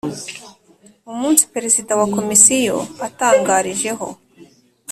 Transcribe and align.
umunsi 1.11 1.43
Perezida 1.53 1.91
wa 1.99 2.07
Komisiyo 2.15 2.77
atangarijeho 3.07 4.07